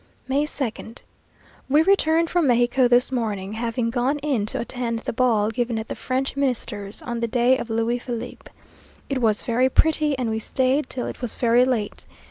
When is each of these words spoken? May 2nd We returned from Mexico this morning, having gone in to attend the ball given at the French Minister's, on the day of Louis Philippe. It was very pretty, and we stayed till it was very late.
May 0.27 0.45
2nd 0.45 1.03
We 1.69 1.83
returned 1.83 2.31
from 2.31 2.47
Mexico 2.47 2.87
this 2.87 3.11
morning, 3.11 3.53
having 3.53 3.91
gone 3.91 4.17
in 4.23 4.47
to 4.47 4.59
attend 4.59 4.97
the 4.97 5.13
ball 5.13 5.51
given 5.51 5.77
at 5.77 5.89
the 5.89 5.95
French 5.95 6.35
Minister's, 6.35 7.03
on 7.03 7.19
the 7.19 7.27
day 7.27 7.55
of 7.59 7.69
Louis 7.69 7.99
Philippe. 7.99 8.51
It 9.11 9.21
was 9.21 9.43
very 9.43 9.69
pretty, 9.69 10.17
and 10.17 10.31
we 10.31 10.39
stayed 10.39 10.89
till 10.89 11.05
it 11.05 11.21
was 11.21 11.35
very 11.35 11.65
late. 11.65 12.03